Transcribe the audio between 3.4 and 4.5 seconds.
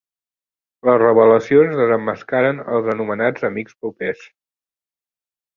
amics propers.